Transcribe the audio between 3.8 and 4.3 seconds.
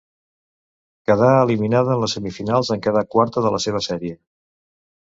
sèrie.